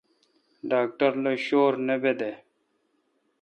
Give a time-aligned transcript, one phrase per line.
[0.69, 2.31] ڈاکٹر لو شور نہ بیدہ۔